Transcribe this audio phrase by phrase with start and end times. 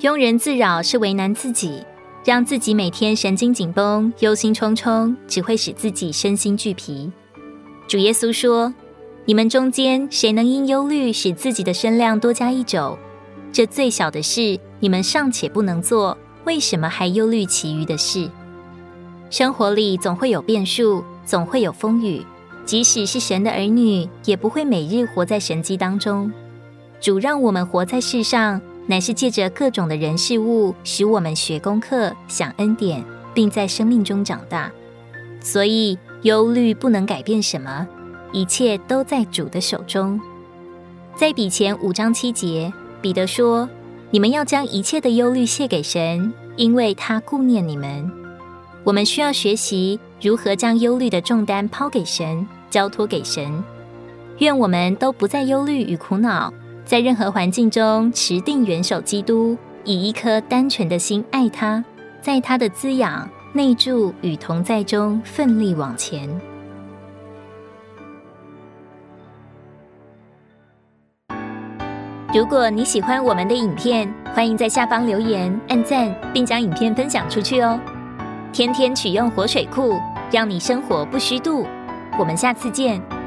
[0.00, 1.82] 庸人自扰是为难自己，
[2.24, 7.10] 让自己每天神经紧绷、忧心忡忡，只会使自己身心俱疲。
[7.88, 8.72] 主耶稣说
[9.26, 12.96] ：“你们中间谁能因忧虑使自己的身量多加一肘？
[13.52, 18.30] 这最小的事，你们尚且不能做，为什么还忧虑其余的事？”
[19.30, 22.24] 生活里总会有变数，总会有风雨。
[22.64, 26.30] 即使是神的儿女，也不会每日活在神迹当中。
[27.00, 34.72] 主让我们活在世上，乃是借着各种的人事物，使我们学功课、享恩典，并在生命中长大。
[35.40, 37.86] 所以忧虑不能改变什么，
[38.32, 40.20] 一切都在主的手中。
[41.14, 43.68] 在彼前五章七节，彼得说
[44.10, 48.10] ：“你们要将一切的忧虑卸给神，因为他顾念你们。”
[48.82, 52.44] 我们需要学习如何将忧虑的重担抛给神。
[52.70, 53.64] 交托给神，
[54.40, 56.52] 愿我们都不再忧虑与苦恼，
[56.88, 61.84] 在任何环境中持定元首基督，以一颗单纯的心爱他，
[62.22, 66.26] 在他的滋养、内住与同在中奋力往前。
[72.32, 77.78] 如果你喜欢我们的影片，欢迎在下方留言、按赞，并将影片分享出去哦。
[78.50, 79.92] 天天取用活水库，
[80.32, 81.66] 让你生活不虚度。
[82.18, 83.17] 我们下次见。